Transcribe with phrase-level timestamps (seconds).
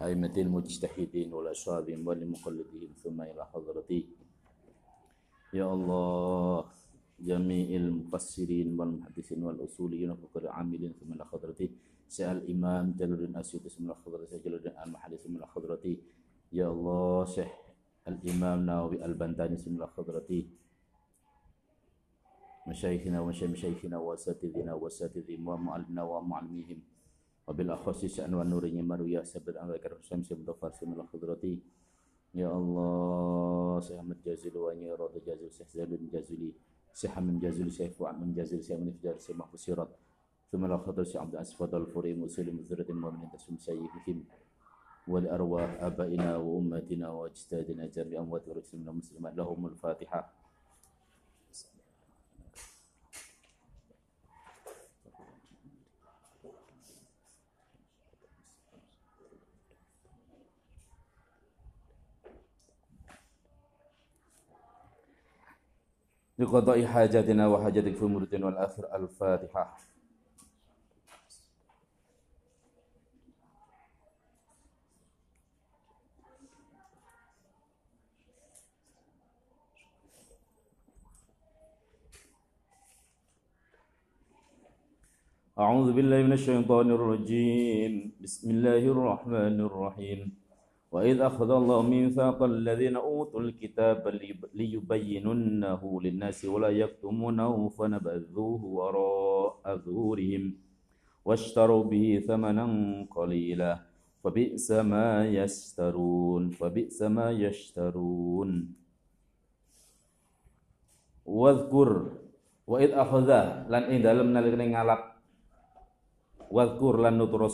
[0.00, 4.00] أئمة المجتهدين والأشرار والمقلدين ثم إلى حضرتي.
[5.52, 6.64] يا الله
[7.20, 11.70] جميع المفسرين والمحدثين والأصوليين وفقر العاملين ثم إلى حضرتي.
[12.08, 15.94] سأل الإمام جلال الدين أسيوطي ثم إلى حضرتي جلال الدين المحلي ثم إلى حضرتي.
[16.52, 17.52] يا الله شيخ
[18.08, 20.40] الإمام ناوي البنداني ثم إلى حضرتي.
[22.68, 26.78] مشايخنا ومشايخ مشايخنا وأساتذنا وأساتذهم ومعلمنا ومعلميهم.
[27.49, 31.61] وبالأخص شأن ونورnya maruya sabir an zakar Husain Syekh Mustafa Simul Khudrati
[32.33, 36.49] Ya Allah Syekh Ahmad Jazil wa Nyirad Jazil Syekh Zalun Jazili
[36.89, 39.93] Syekh Hamid Jazil Syekh Fuad min Jazil Syekh Munif Jar Syekh Mahfuz Sirat
[40.49, 44.25] ثم لا خضر Syekh Abdul Asfad Al-Furi Muslim Muzrat Mu'minin Tasum Sayyidihim
[45.05, 50.19] ولأرواح آبائنا وأمتنا وأجدادنا جميع أموات ورسلنا المسلمات لهم الفاتحة
[66.40, 69.78] لقضاء حاجاتنا وحاجاتك في المرد والآخر الفاتحة.
[85.58, 88.12] أعوذ بالله من الشيطان الرجيم.
[88.20, 90.39] بسم الله الرحمن الرحيم.
[90.90, 94.02] وإذ أخذ الله ميثاق الذين أوتوا الكتاب
[94.54, 100.44] ليبيننه للناس ولا يكتمونه فنبذوه وراء ظهورهم
[101.24, 102.66] واشتروا به ثمنا
[103.10, 103.72] قليلا
[104.24, 108.50] فبئس ما يشترون فبئس ما يشترون.
[111.30, 111.90] واذكر
[112.66, 113.28] وإذ أخذ
[113.70, 115.02] لن إن dalam nalikane ngalap
[116.50, 117.46] واذكر lan nuturo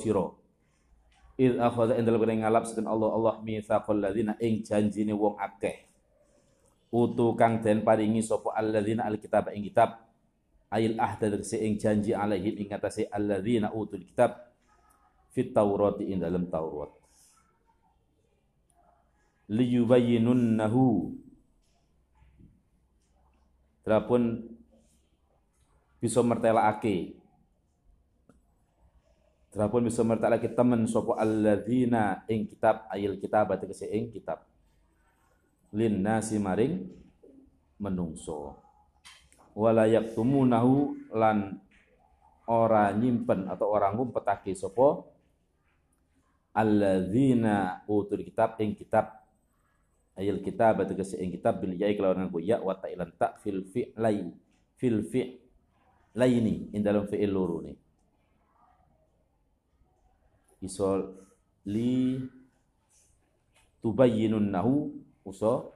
[1.37, 5.85] Id akhadha ing dalem ngalap seken Allah Allah mitsaqal ladzina ing janjine wong akeh.
[6.89, 10.01] Utu kang den paringi sapa alladzina alkitab ing kitab.
[10.73, 14.49] Ail ahda tegese ing janji alaihim ing atase alladzina utul kitab
[15.37, 16.91] fit Taurati ing dalem Taurat.
[19.53, 21.13] Liyubayyinunnahu
[23.87, 24.43] Terapun
[26.03, 27.15] bisa mertelakake
[29.57, 34.45] Terapun bisa mertak lagi temen sopo alladzina ing kitab ayil kitab kese ing kitab.
[35.73, 36.85] Lin nasi maring
[37.81, 38.53] menungso.
[39.57, 41.57] Wala yaktumunahu lan
[42.53, 45.09] ora nyimpen atau orang ngumpetake sopo
[46.53, 49.09] alladzina utul kitab ing kitab
[50.21, 54.21] ayil kitab kese ing kitab bil yai kelawan nganggo ya wa ta'ilan ta fil fi'lai
[54.77, 57.86] fil fi'laini ing dalam fi'il loro nih
[60.65, 61.17] iso
[61.67, 62.21] li
[63.85, 64.75] tubayyinunnahu
[65.27, 65.73] uso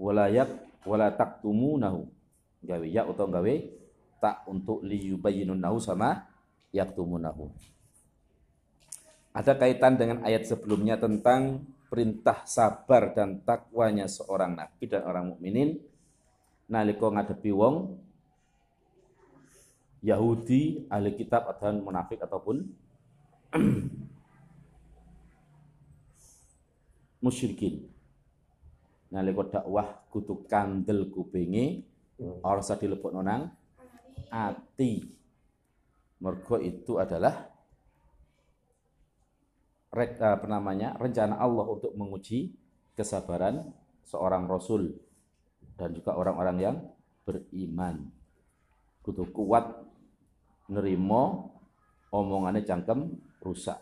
[0.00, 0.48] walayak
[0.84, 2.08] wala taktumunahu
[2.64, 3.54] gawe ya atau gawe
[4.20, 6.24] tak untuk li yubayyinunnahu sama
[6.72, 7.52] yaktumunahu
[9.34, 15.82] ada kaitan dengan ayat sebelumnya tentang perintah sabar dan takwanya seorang nabi dan orang mukminin.
[16.70, 17.98] Nalika ngadepi wong
[20.06, 22.62] Yahudi, ahli kitab atau munafik ataupun
[27.24, 27.86] musyrikin.
[29.14, 31.86] Nalika dakwah kudu kandel kupinge
[32.42, 33.46] ora usah dilebokno nang
[34.26, 35.06] ati.
[36.18, 37.46] Mergo itu adalah
[39.94, 42.58] apa namanya rencana Allah untuk menguji
[42.98, 43.70] kesabaran
[44.02, 44.98] seorang rasul
[45.78, 46.82] dan juga orang-orang yang
[47.22, 48.10] beriman.
[49.06, 49.78] Kudu kuat
[50.66, 51.54] nerimo
[52.10, 53.76] omongannya cangkem rusak.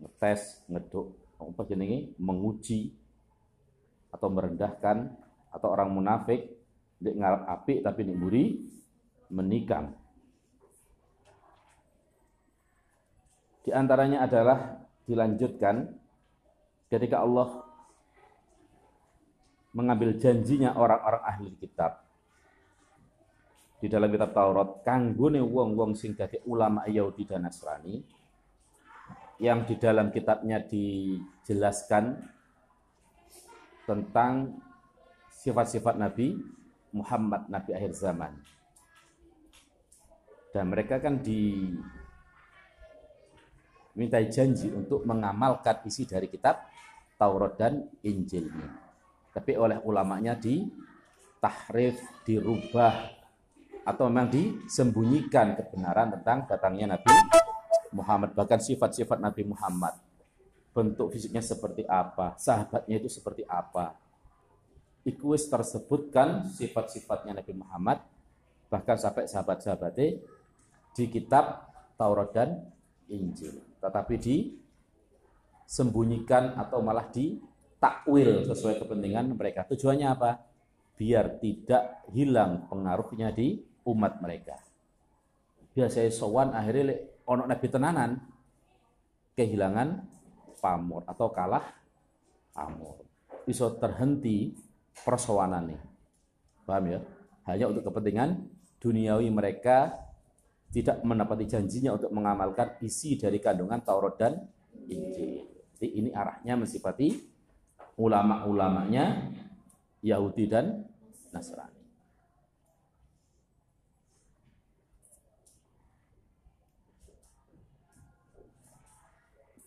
[0.00, 1.12] Ngetes ngeduk.
[1.38, 2.16] Apa jenenge?
[2.16, 2.96] Menguji
[4.08, 5.12] atau merendahkan
[5.52, 6.48] atau orang munafik
[6.98, 8.44] di ngarap api tapi di buri
[9.30, 9.92] menikam.
[13.62, 15.92] Di antaranya adalah dilanjutkan
[16.88, 17.68] ketika Allah
[19.76, 22.07] mengambil janjinya orang-orang ahli kitab
[23.78, 28.02] di dalam kitab Taurat kanggone wong-wong sing dadi ulama Yahudi dan Nasrani
[29.38, 32.18] yang di dalam kitabnya dijelaskan
[33.86, 34.58] tentang
[35.30, 36.34] sifat-sifat Nabi
[36.90, 38.34] Muhammad Nabi akhir zaman.
[40.50, 41.70] Dan mereka kan di
[43.94, 46.66] minta janji untuk mengamalkan isi dari kitab
[47.14, 48.74] Taurat dan Injilnya.
[49.30, 50.66] Tapi oleh ulamanya di
[51.38, 53.17] tahrif, dirubah,
[53.88, 57.08] atau memang disembunyikan kebenaran tentang datangnya Nabi
[57.96, 59.96] Muhammad bahkan sifat-sifat Nabi Muhammad.
[60.76, 63.96] Bentuk fisiknya seperti apa, sahabatnya itu seperti apa.
[65.08, 68.04] Iku tersebutkan sifat-sifatnya Nabi Muhammad,
[68.68, 70.20] bahkan sampai sahabat-sahabatnya
[70.92, 72.60] di kitab Taurat dan
[73.08, 73.56] Injil.
[73.80, 79.64] Tetapi disembunyikan atau malah ditakwil sesuai kepentingan mereka.
[79.64, 80.44] Tujuannya apa?
[80.94, 84.60] Biar tidak hilang pengaruhnya di umat mereka.
[85.72, 88.10] Biasanya sowan akhirnya onok nabi tenanan
[89.32, 90.04] kehilangan
[90.60, 91.64] pamor atau kalah
[92.52, 93.06] pamor.
[93.46, 94.52] Bisa terhenti
[94.92, 95.80] persoalan nih.
[96.68, 97.00] Paham ya?
[97.48, 98.44] Hanya untuk kepentingan
[98.82, 99.96] duniawi mereka
[100.68, 104.36] tidak menepati janjinya untuk mengamalkan isi dari kandungan Taurat dan
[104.84, 105.48] Injil.
[105.78, 107.16] Jadi ini arahnya mensifati
[107.96, 109.32] ulama-ulamanya
[110.04, 110.84] Yahudi dan
[111.32, 111.77] Nasrani.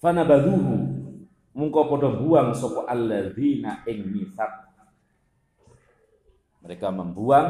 [0.02, 0.74] Fanabaduhu
[1.54, 4.74] mungko padha buang sapa alladzina ing mitsaq.
[6.66, 7.48] Mereka membuang,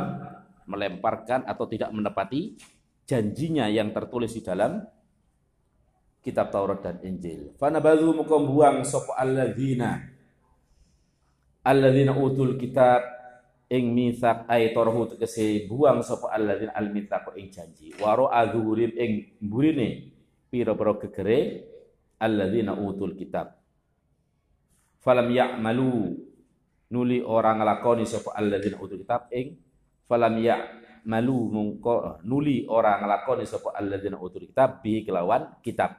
[0.68, 2.60] melemparkan atau tidak menepati
[3.08, 4.84] janjinya yang tertulis di dalam
[6.20, 7.56] kitab Taurat dan Injil.
[7.56, 10.00] Fanabadhu mukom buang sapa alladzina
[11.64, 13.04] alladzina utul kitab
[13.72, 17.96] ing mithaq ay torhu tegese buang sapa alladzina al mithaq ing janji.
[18.00, 20.12] Waro adzuhurim ing burine
[20.52, 21.40] pira-pira gegere
[22.22, 23.58] alladzina utul kitab.
[25.02, 26.14] Falam ya'malu
[26.94, 29.58] nuli orang nglakoni sapa alladzina utul kitab ing
[30.06, 30.60] falam ya'
[31.08, 35.98] malu mungko nuli orang nglakoni sapa alladzina utul kitab bi kelawan kitab.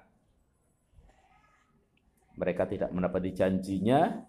[2.38, 4.22] Mereka tidak menepati janjinya,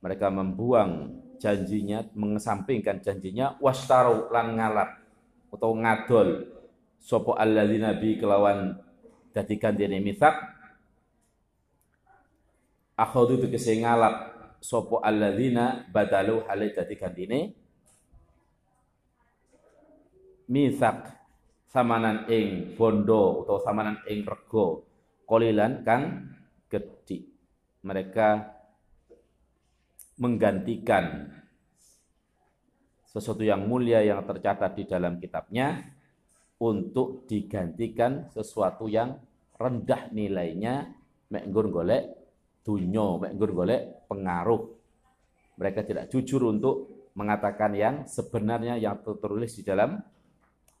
[0.00, 4.90] mereka membuang janjinya, mengesampingkan janjinya, wastaru lan ngalap
[5.52, 6.28] atau ngadol
[6.96, 8.78] sapa alladzina bi kelawan
[9.32, 10.51] dadi gandene mithaq
[12.96, 14.32] akhadhu tegese ngalap.
[14.62, 17.40] Sapa alladzina badalu hale dadi gandene
[20.46, 21.10] misak
[21.66, 24.86] samanan ing bondo atau samanan ing rego.
[25.26, 26.30] Kolilan kang
[26.70, 27.26] gede
[27.82, 28.54] mereka
[30.22, 31.26] menggantikan
[33.10, 35.90] sesuatu yang mulia yang tercatat di dalam kitabnya
[36.62, 39.18] untuk digantikan sesuatu yang
[39.58, 40.94] rendah nilainya.
[41.32, 42.21] Mek golek
[42.62, 44.62] dunyo mek golek pengaruh
[45.58, 50.00] mereka tidak jujur untuk mengatakan yang sebenarnya yang tertulis di dalam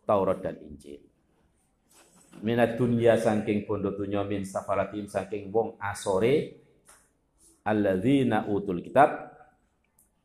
[0.02, 0.98] Taurat dan Injil.
[2.40, 6.64] Minat dunia saking bondo dunya min safaratim saking wong asore
[7.62, 9.30] alladzina utul kitab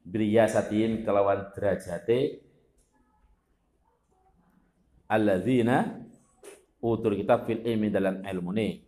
[0.08, 2.40] briyasatin kelawan derajate
[5.12, 6.00] alladzina
[6.80, 8.87] utul kitab fil ilmi dalam ilmune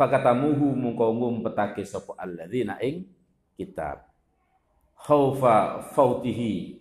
[0.00, 3.04] fakatamuhu mungko ngumpetake sapa alladzina ing
[3.52, 4.08] kitab.
[4.96, 6.80] Khaufa fautihi.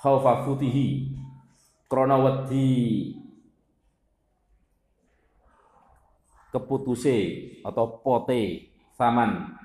[0.00, 1.12] Khaufa futihi.
[1.84, 3.12] Krana wedi.
[6.48, 7.16] Keputuse
[7.60, 9.60] atau pote saman.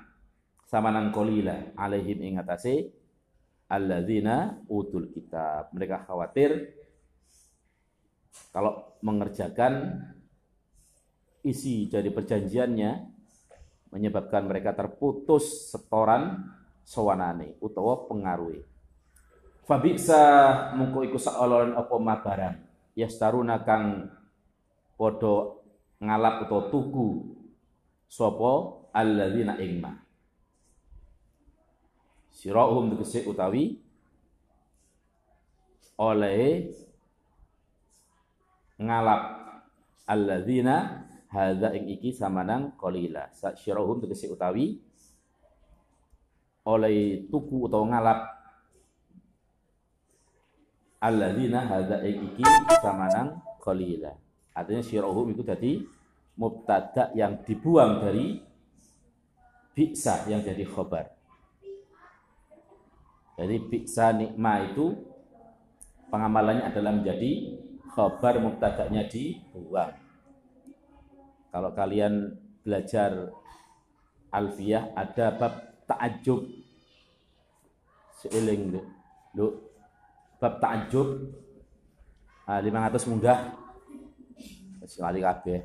[0.68, 2.92] Samanan kolila alaihim ing atase
[3.72, 5.72] alladzina utul kitab.
[5.72, 6.76] Mereka khawatir
[8.52, 10.04] kalau mengerjakan
[11.46, 12.90] isi dari perjanjiannya
[13.94, 16.42] menyebabkan mereka terputus setoran
[16.82, 18.76] sawanane utawa pengaruhi
[19.66, 20.22] Fabiksa
[20.78, 22.56] mungko iku saolon apa ma barang.
[22.94, 24.06] Yastaruna kang
[24.94, 25.58] padha
[25.98, 27.34] ngalap utawa tuku
[28.06, 30.06] sapa alladzina ingma.
[32.30, 33.82] Sirahum tegese utawi
[35.98, 36.70] oleh
[38.78, 39.22] ngalap
[40.06, 43.28] alladzina hadza ing iki samanang qalila.
[43.60, 44.80] Sirahum tegese utawi
[46.64, 48.20] oleh tuku utawa ngalap
[51.04, 52.40] alladzina hadza iki
[52.80, 54.16] samanan qalila.
[54.56, 55.84] Artinya syirahum itu tadi
[56.40, 58.40] mubtada yang dibuang dari
[59.76, 61.12] bisa yang jadi khobar.
[63.36, 64.96] Jadi bisa nikma itu
[66.08, 67.60] pengamalannya adalah menjadi
[67.92, 70.05] khobar mubtada'nya dibuang.
[71.56, 73.32] Kalau kalian belajar
[74.28, 76.44] alfiyah ada bab ta'ajub.
[78.20, 78.76] Seiling
[79.32, 79.56] lu
[80.36, 81.32] bab takjub
[82.44, 83.56] uh, 500 munggah.
[84.84, 85.64] Sekali kabeh.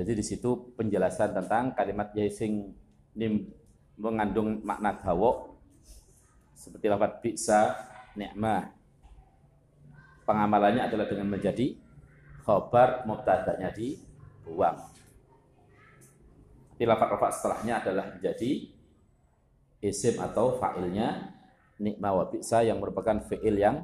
[0.00, 2.72] Jadi di situ penjelasan tentang kalimat yaising
[3.20, 3.52] nim
[4.00, 5.60] mengandung makna gawo
[6.56, 7.60] seperti lafaz bisa
[8.16, 8.72] nikmah
[10.24, 11.76] pengamalannya adalah dengan menjadi
[12.44, 13.72] khobar mubtada'nya
[14.46, 14.78] dibuang.
[16.78, 18.70] Tapi lafaz-lafaz setelahnya adalah menjadi
[19.82, 21.34] isim atau fa'ilnya
[21.82, 23.82] nikma wa bi'sa yang merupakan fi'il yang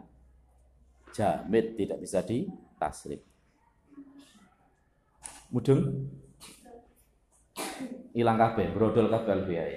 [1.10, 3.26] jamid tidak bisa ditasrif.
[5.50, 6.08] Mudeng
[8.14, 9.76] ilang kabeh, brodol kabeh alfiyae.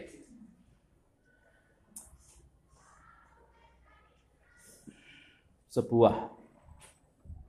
[5.72, 6.32] Sebuah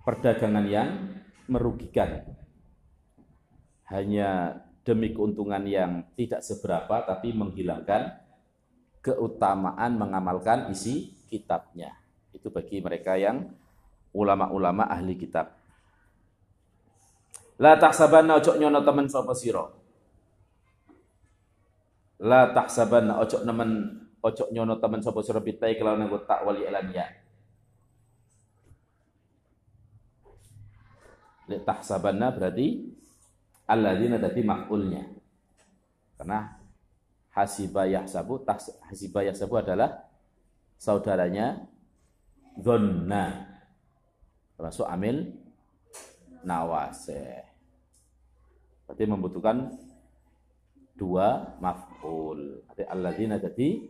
[0.02, 0.88] perdagangan yang
[1.46, 2.26] merugikan
[3.90, 8.22] hanya demi keuntungan yang tidak seberapa tapi menghilangkan
[9.02, 11.94] keutamaan mengamalkan isi kitabnya.
[12.34, 13.50] Itu bagi mereka yang
[14.10, 15.54] ulama-ulama ahli kitab.
[17.56, 19.64] La tahsabanna ojo nyono temen sapa sira.
[22.20, 23.70] La tahsabanna ojo nemen
[24.20, 27.06] ojo nyono temen sapa sira bitai kelawan nggo tak wali alania.
[31.46, 32.92] La tahsabanna berarti
[33.66, 35.02] alladzina tadi maf'ulnya.
[36.16, 36.56] Karena
[37.36, 38.40] hasiba yahsabu
[38.88, 40.08] hasiba yahsabu adalah
[40.80, 41.68] saudaranya
[42.56, 43.52] dhanna
[44.56, 45.36] termasuk amil
[46.46, 47.44] nawaseh.
[48.88, 49.76] Berarti membutuhkan
[50.96, 52.64] dua maf'ul.
[52.64, 53.84] Berarti alladzina jadi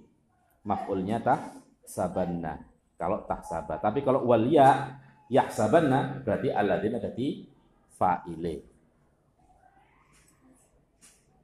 [0.66, 1.40] maf'ulnya tah
[1.86, 2.58] sabanna.
[2.96, 3.78] Kalau tak sabar.
[3.78, 7.46] Tapi kalau walia yahsabanna berarti alladzina jadi
[7.94, 8.75] fa'ile.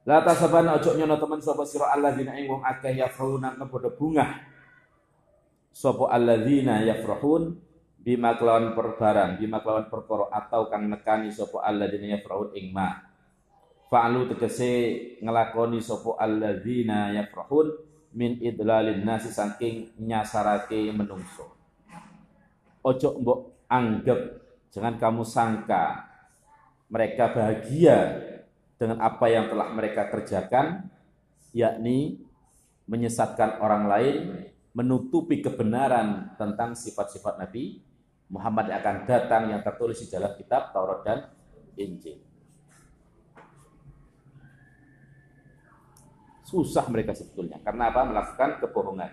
[0.03, 4.27] La tasabana ojo nyono teman sapa sira alladzina ing wong akeh yafrahuna kepada bunga.
[5.71, 7.55] Sapa alladzina yafrahun
[8.03, 12.99] bima kelawan perbarang, bima kelawan perkara atau kang nekani sapa alladzina yafrahun ing ma.
[13.87, 14.71] Fa'alu tegese
[15.23, 17.71] ngelakoni sapa alladzina yafrahun
[18.11, 21.47] min idlalin nasi saking nyasarake menungso.
[22.83, 24.19] Ojo mbok anggap,
[24.67, 26.11] jangan kamu sangka
[26.91, 28.19] mereka bahagia
[28.83, 30.91] dengan apa yang telah mereka kerjakan,
[31.55, 32.19] yakni
[32.83, 34.15] menyesatkan orang lain,
[34.75, 37.79] menutupi kebenaran tentang sifat-sifat Nabi
[38.27, 41.31] Muhammad yang akan datang yang tertulis di dalam kitab Taurat dan
[41.79, 42.19] Injil.
[46.43, 47.63] Susah mereka sebetulnya.
[47.63, 48.03] Karena apa?
[48.03, 49.11] Melakukan kebohongan.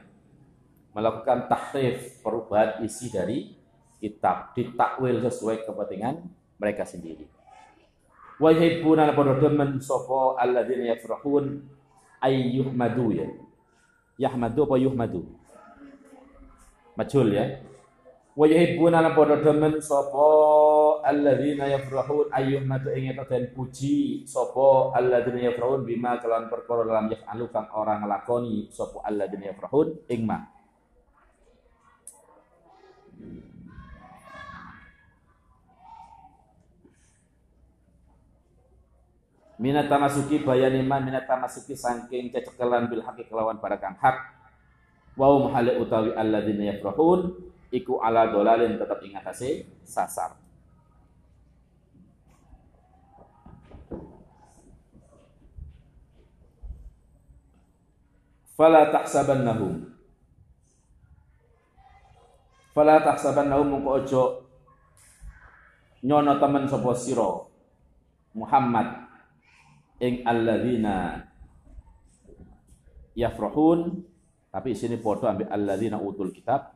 [0.90, 3.54] Melakukan tahrif, perubahan isi dari
[4.02, 4.50] kitab.
[4.52, 6.26] Ditakwil sesuai kepentingan
[6.58, 7.39] mereka sendiri.
[8.40, 11.60] Wa yuhibbuna la padha demen sapa alladzina yafrahun
[12.24, 13.28] ayyuhmadu ya.
[14.16, 15.20] Yahmadu apa yuhmadu?
[16.96, 17.60] Majul ya
[18.40, 25.82] wa yuhibbuna lan padha demen sapa alladzina yafrahun ayyuhma ing den puji sapa alladzina yafrahun
[25.82, 30.46] bima kelawan perkara dalam yafalu kang ora nglakoni sapa alladzina yafrahun ing ma
[39.60, 44.16] Minat tamasuki bayani man minat tamasuki saking cecekelan bil haqi kelawan kang hak.
[45.20, 47.36] Wa hum utawi alladzina yafrahun
[47.68, 50.40] iku ala dolalin tetap ingat hasil sasar.
[58.56, 59.92] Fala tahsabannahum
[62.72, 64.24] Fala tahsabannahum mungko ojo
[66.00, 67.44] nyono temen sapa sira?
[68.32, 69.09] Muhammad
[70.00, 71.28] ing alladzina
[73.14, 74.02] yafrahun
[74.50, 76.74] tapi sini padha ambil alladzina utul kitab.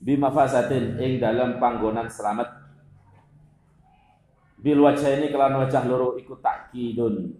[0.00, 2.56] Bimafasatin ing dalam panggonan selamat.
[4.56, 7.36] Bil wajah ini kelan wajah loro ikut takkidun.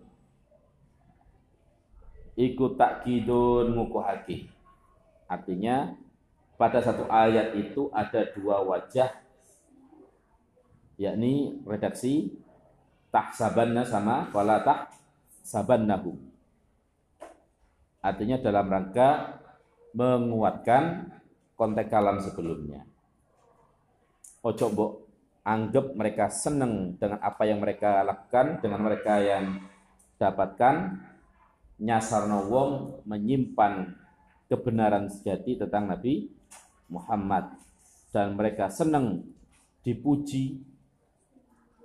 [2.37, 4.61] Ikut takkidun ngukuhaki
[5.31, 5.95] artinya
[6.59, 9.15] pada satu ayat itu ada dua wajah
[10.99, 12.35] yakni redaksi
[13.11, 16.31] tahsabanna sama wala tahsabannahu
[18.01, 19.39] artinya dalam rangka
[19.93, 21.13] menguatkan
[21.59, 22.89] konteks kalam sebelumnya.
[24.41, 24.93] Ojo mbok
[25.45, 29.61] anggap mereka senang dengan apa yang mereka lakukan, dengan mereka yang
[30.17, 30.97] dapatkan,
[31.81, 33.93] nyasar wong menyimpan
[34.49, 36.33] kebenaran sejati tentang Nabi
[36.89, 37.53] Muhammad
[38.11, 39.23] dan mereka senang
[39.85, 40.61] dipuji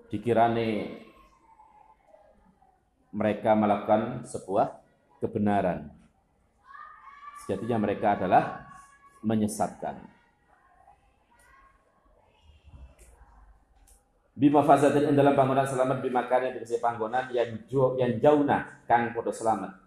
[0.10, 1.00] dikirane
[3.16, 4.76] mereka melakukan sebuah
[5.24, 5.96] kebenaran
[7.46, 8.66] sejatinya mereka adalah
[9.22, 10.02] menyesatkan.
[14.36, 19.16] Bima fazatin dalam bangunan selamat bimakan yang dikasih panggonan yang jauh yang jauh nah kang
[19.16, 19.80] podo selamat.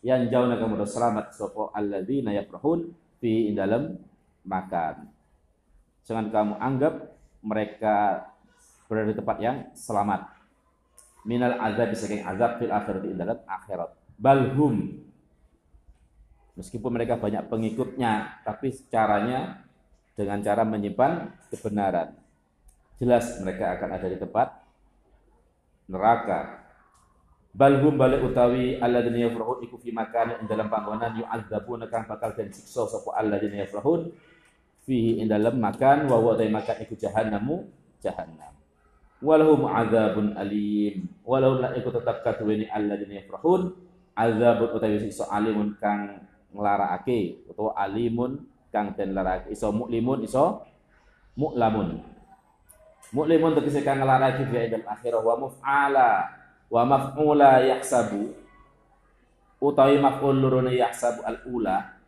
[0.00, 2.88] Yang jauh nah kang podo selamat sopo alladzina yafrahun
[3.20, 3.98] fi dalam
[4.48, 5.20] makan.
[6.00, 6.94] jangan kamu anggap
[7.44, 8.24] mereka
[8.88, 10.39] berada di tempat yang selamat
[11.24, 13.90] minal azab saking azab fil akhirat di dalam akhirat.
[14.20, 15.00] Balhum
[16.56, 19.64] meskipun mereka banyak pengikutnya tapi caranya
[20.16, 22.16] dengan cara menyimpan kebenaran.
[23.00, 24.48] Jelas mereka akan ada di tempat
[25.88, 26.60] neraka.
[27.50, 32.86] Balhum balik utawi alladzina yafrahun iku fi makan dalam panggonan yu'adzabuna kang bakal den siksa
[32.86, 34.14] sapa alladzina yafrahun
[34.86, 37.66] fihi ing dalam makan wa makan iku jahannamu
[37.98, 38.59] jahannam
[39.20, 41.08] walahum azabun alim.
[41.24, 43.72] Walau la iku tetap katuweni alladzina yafrahun.
[44.16, 48.42] Azabun utawi siksa alimun kang nglarakake utawa alimun
[48.74, 50.66] kang den larakake iso muklimun iso
[51.38, 52.02] muklamun.
[53.14, 56.10] Muklimun tegese kang nglarake fi dalam akhirah wa muf'ala
[56.68, 58.34] wa maf'ula yahsabu.
[59.60, 62.00] Utawi maf'ul lurune yahsabu al-ula.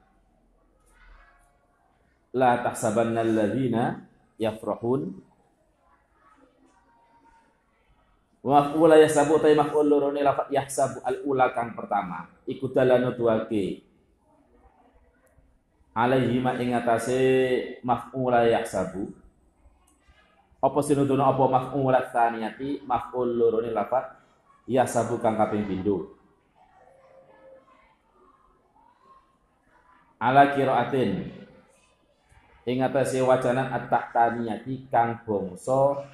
[2.32, 4.08] La tahsabanna alladhina
[4.40, 5.12] yafrahun
[8.42, 12.26] wa maf'ula yahsabu utawi maf'ul lurune lafat yahsabu al-ula kang pertama.
[12.44, 13.86] Iku dalanu duake.
[15.94, 17.20] Alaihi ma ing atase
[17.86, 19.22] maf'ula yahsabu
[20.62, 22.86] apa sinudono apa maf'ula tsaniyati?
[22.86, 24.14] Maf'ul lurune lafat
[25.18, 26.14] kang kaping pindho.
[30.22, 31.34] Ala qiraatin.
[32.62, 32.78] Ing
[33.26, 36.06] wajanan at-tahtaniyati kang bangsa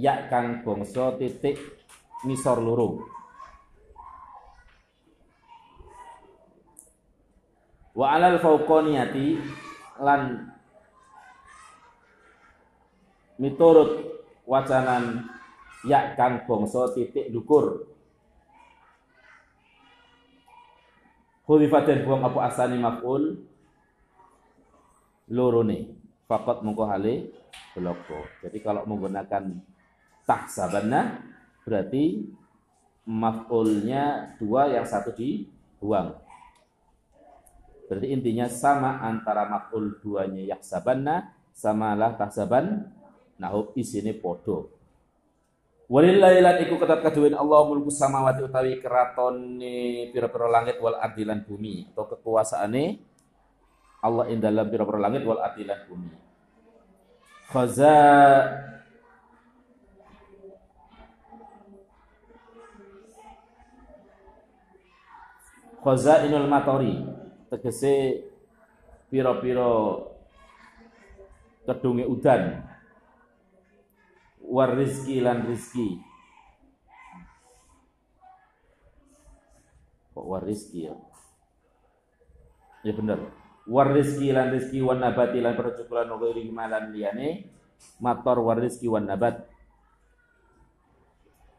[0.00, 1.60] ya kang bangsa titik
[2.24, 3.04] misor loro.
[7.92, 9.36] Wa alal fauqaniyati
[10.00, 10.48] lan
[13.36, 15.28] miturut wacanan
[15.84, 17.84] ya kang bangsa titik dukur.
[21.44, 23.42] Hudifat dan buang apa asani maf'ul?
[25.30, 27.34] Lorone fakot mungko hale
[27.74, 28.22] bloko.
[28.42, 29.58] Jadi kalau menggunakan
[30.30, 31.26] tahsabanna
[31.66, 32.22] berarti
[33.02, 36.14] maf'ulnya dua yang satu dibuang.
[37.90, 42.86] Berarti intinya sama antara maf'ul duanya yahsabanna samalah tahsaban
[43.42, 44.70] nahu isine podo.
[45.90, 51.42] Walillahi lan iku ketat kaduwin Allah mulku samawati utawi keratone pira-pira langit wal ardi lan
[51.42, 52.84] bumi atau kekuasaane
[54.06, 56.14] Allah ing dalam pira-pira langit wal ardi lan bumi.
[57.50, 57.98] Khaza
[65.80, 66.94] Khazainul matori.
[67.50, 68.24] Tegese
[69.10, 69.66] pira-pira
[71.66, 72.62] kedunge udan.
[74.44, 75.98] War rizki lan rizki.
[80.14, 80.94] Kok war rizki ya?
[82.86, 83.18] Ya bener.
[83.66, 87.50] War rizki lan rizki wan nabati lan percukulan ghairi malan liyane.
[87.98, 89.49] Mator war rizki wan nabat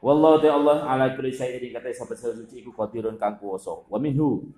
[0.01, 3.85] Wallahu ta Allah ala kulli syai'in kata sahabat suci iku qadirun kang kuwasa.
[3.85, 4.49] Wa minhu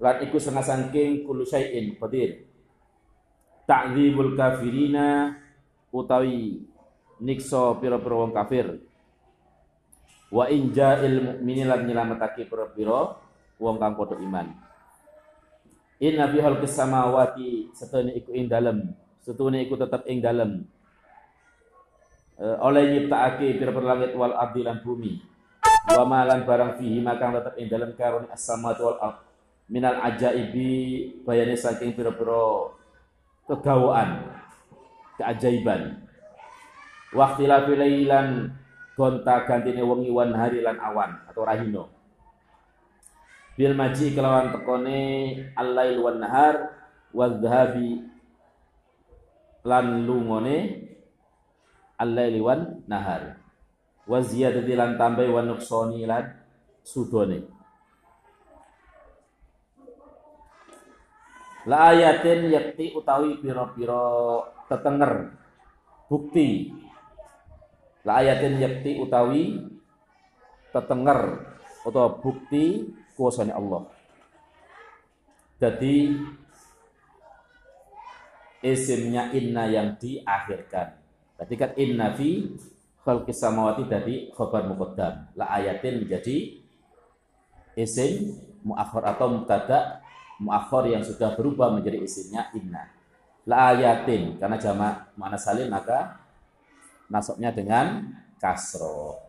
[0.00, 2.48] lan iku setengah saking kullu syai'in qadir.
[3.68, 5.36] Ta'dzibul kafirina
[5.92, 6.64] utawi
[7.20, 8.80] nikso pira-pira wong kafir.
[10.32, 13.20] Wa inja'il mukminin lan nyelametake pira-pira
[13.60, 14.48] wong kang padha iman.
[16.00, 20.68] Inna fi khalqis samawati setune iku ing dalem setune iku tetep ing dalem
[22.36, 25.20] oleh nyiptakake pira-pira langit wal ardi lan bumi.
[25.86, 29.16] Wa malan barang fihi makang tetep ing dalem karone as-samawati wal ard.
[29.66, 30.70] Minal ajaibi
[31.26, 32.70] bayane saking pira-pira
[33.48, 34.30] kegawaan
[35.18, 36.04] keajaiban.
[37.16, 38.52] Waktilafi lailan
[38.98, 41.88] gonta gantine wengi wan hari lan awan atau rahino.
[43.56, 45.00] Bil maji kelawan tekone
[45.56, 46.76] al-lail wan nahar
[47.16, 48.04] wadhabi
[49.64, 50.85] lan lungone
[51.98, 53.40] al-laili wan nahar.
[54.06, 56.24] Wa ziyadati lan tambahi wan nuksoni lan
[56.86, 57.42] sudone.
[61.66, 65.34] La ayatin yakti utawi piro-piro tetenger
[66.06, 66.70] bukti
[68.06, 69.58] La ayatin yakti utawi
[70.70, 71.42] tetenger
[71.82, 72.86] atau bukti
[73.18, 73.90] kuasanya Allah.
[75.58, 76.14] Jadi
[78.62, 81.05] isimnya inna yang diakhirkan.
[81.36, 82.48] Tadi kan inna fi
[83.04, 85.36] khalqis samawati tadi khabar muqaddam.
[85.36, 86.58] La ayatin menjadi
[87.76, 90.00] isim muakhir atau mubtada
[90.40, 92.88] muakhir yang sudah berubah menjadi isimnya inna.
[93.46, 96.18] La ayatin karena jamak mana salim maka
[97.06, 99.20] nasabnya dengan kasro.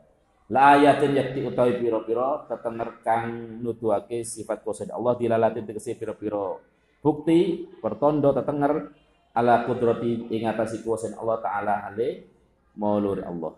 [0.47, 6.63] La ayatin yakti utawi piro-piro tetenger kang nuduhake sifat kuasa Allah dilalatin tegese piro-piro
[7.03, 8.95] bukti pertondo tetenger
[9.37, 10.49] ala kudrati ing
[10.81, 12.25] kuasa Allah taala ale
[12.73, 13.53] maulur Allah.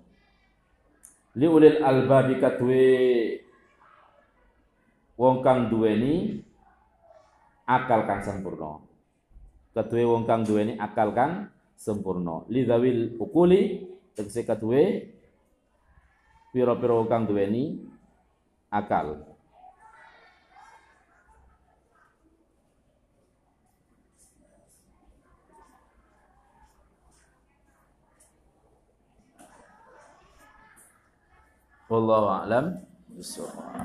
[1.40, 2.84] Li ulil albabi kadue
[5.16, 6.44] wong kang duweni
[7.64, 8.84] akal kang sempurna.
[9.72, 11.48] Kadue wong kang duweni akal kang
[11.80, 12.44] sempurna.
[12.52, 13.88] Li zawil ukuli
[14.20, 15.16] tegese kadue
[16.52, 17.88] pira-pira wong kang duweni
[18.68, 19.29] akal
[31.90, 32.80] والله أعلم.
[33.10, 33.80] بالصواب